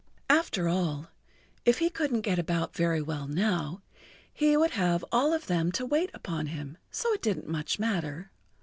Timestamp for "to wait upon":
5.73-6.47